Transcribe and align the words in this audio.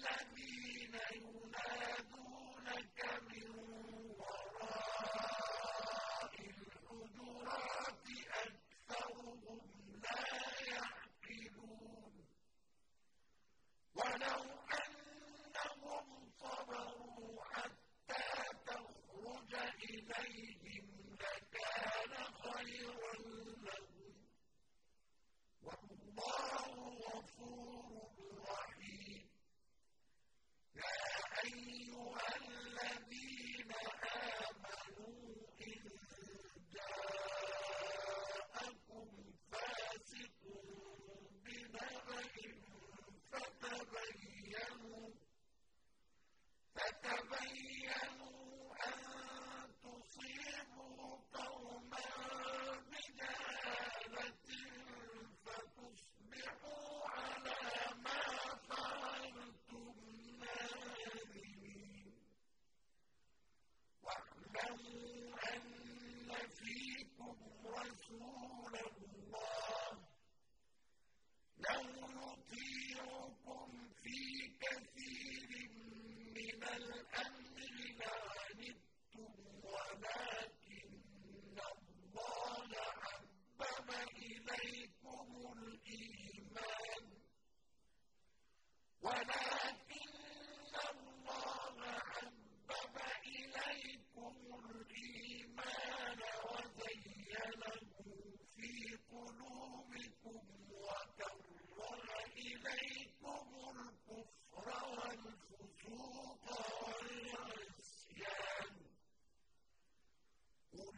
الذي 0.00 0.39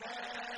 that 0.05 0.52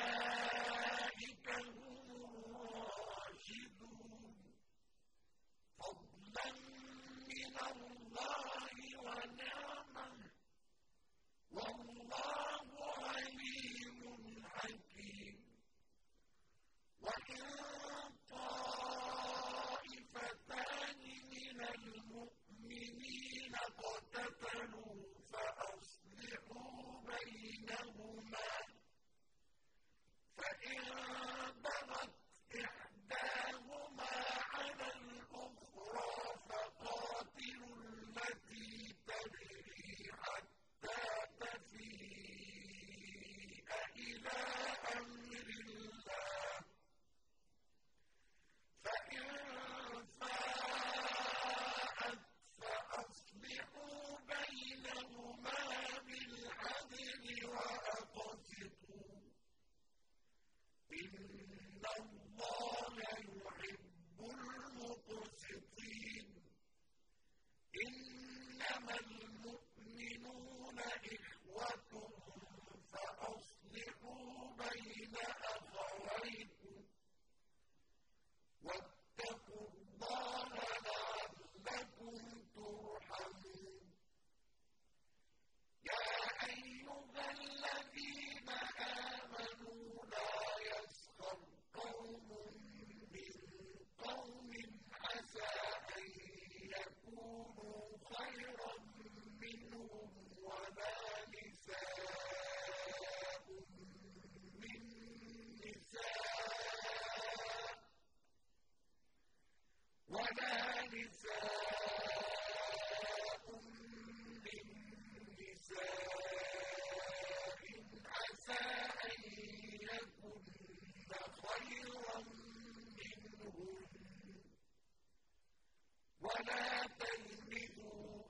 ولا 126.24 126.86
تزمئوا 127.00 128.24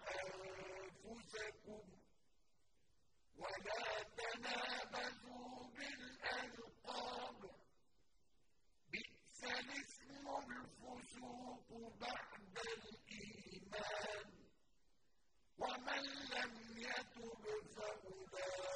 أنفسكم 1.04 1.84
ولا 3.38 3.84
تنابزوا 4.18 5.68
بالألقاب. 5.76 7.38
بئس 8.92 9.40
الاسم 9.44 10.26
الفسوق 10.28 11.68
بعد 12.00 12.58
الإيمان. 12.58 14.28
ومن 15.58 16.04
لم 16.34 16.52
يتب 16.78 17.42
فأولئك 17.76 18.73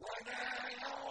ولا 0.00 0.70
يرى 0.70 1.07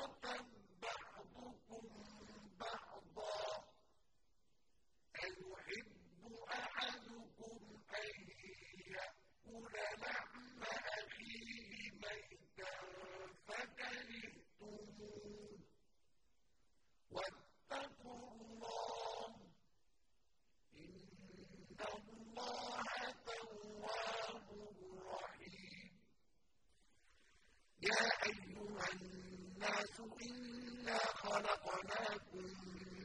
خلقناكم 32.07 32.47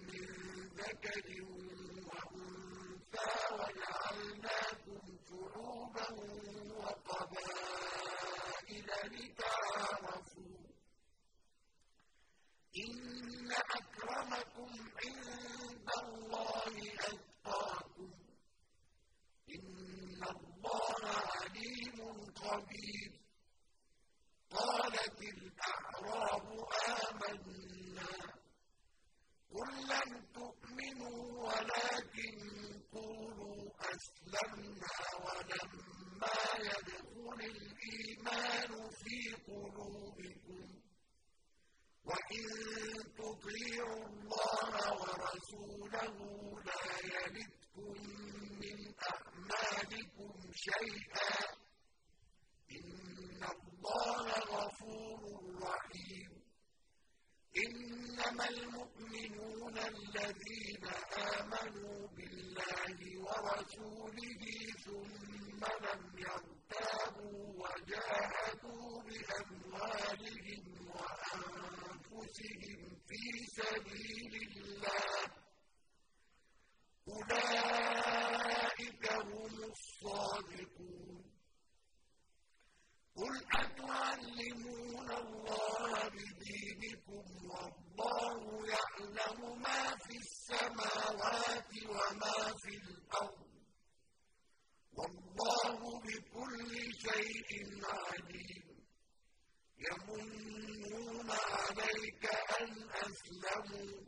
من 0.07 0.27
ذكر 0.79 1.27
وأنثى 2.07 3.31
وجعلناكم 3.55 5.03
شعوبا 5.29 6.07
وقبائل 6.77 7.99
لتعارفوا 9.13 10.59
إن 12.83 13.53
أكرمكم 13.53 14.71
عند 15.05 15.89
الله 16.03 16.22
الإيمان 37.93 38.91
في 38.91 39.35
قلوبكم 39.47 40.81
وإن 42.05 42.45
تطيعوا 43.19 44.07
الله 44.07 44.93
ورسوله 45.01 46.17
لا 46.65 46.85
يلدكم 47.13 47.95
من 48.63 48.79
أعمالكم 49.13 50.33
شيئا 50.53 51.35
إن 52.73 53.43
الله 53.55 54.27
غفور 54.55 55.21
رحيم 55.63 56.31
إنما 57.67 58.49
المؤمنون 58.49 59.79
الذين 59.79 60.85
آمنوا 61.39 62.09
بالله 62.17 62.99
ورسوله 63.27 64.45
ثم 64.85 65.63
لم 65.87 66.19
يرضوا 66.19 66.52
تابوا 66.73 67.45
وجاهدوا 67.63 69.03
بأموالهم 69.07 70.63
وأنفسهم 70.91 72.81
في 73.09 73.23
سبيل 73.59 74.33
الله. 74.57 75.17
أولئك 77.09 79.05
هم 79.13 79.55
الصادقون. 79.73 81.23
قل 83.17 83.35
أتعلمون 83.63 85.09
الله 85.13 86.09
بدين 86.09 86.62
عليم 97.85 98.67
يمنون 99.87 101.31
عليك 101.31 102.25
أن 102.61 102.73
أسلموا. 102.91 104.01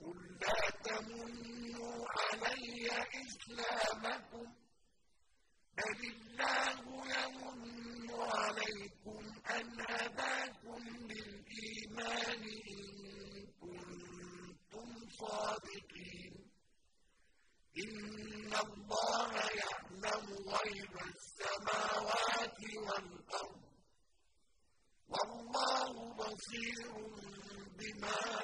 قل 0.00 0.18
لا 0.40 0.60
تمنوا 0.84 1.98
علي 2.18 2.86
إسلامكم. 3.24 4.46
بل 5.76 6.00
الله 6.14 6.82
يمن 7.16 8.10
عليكم 8.10 9.22
أن 9.56 9.66
هداكم 9.90 10.82
للإيمان 11.10 12.42
إن 12.74 12.86
كنتم 13.60 14.88
صادقين. 15.20 16.34
إن 17.78 18.52
الله 18.66 19.27
بصير 26.58 26.74
بما 27.78 28.37